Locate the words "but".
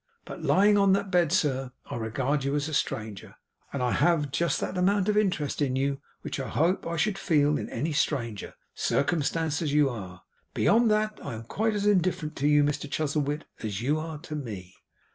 0.25-0.41